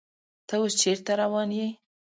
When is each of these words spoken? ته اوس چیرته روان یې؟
ته 0.47 0.55
اوس 0.59 0.73
چیرته 0.81 1.13
روان 1.21 1.49
یې؟ 1.57 1.67